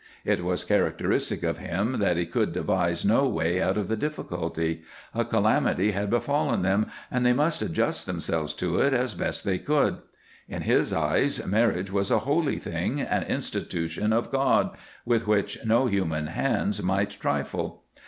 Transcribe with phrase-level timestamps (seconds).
[0.25, 4.81] It was characteristic of him that he could devise no way out of the difficulty.
[5.13, 9.59] A calamity had befallen them, and they must adjust themselves to it as best they
[9.59, 9.97] could.
[10.49, 14.75] In his eyes marriage was a holy thing, an institution of God,
[15.05, 17.83] with which no human hands might trifle.